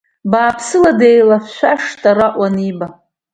Бааԥсыла 0.31 0.91
деилашәашт 0.99 2.01
ара 2.11 2.27
уаниба. 2.39 2.87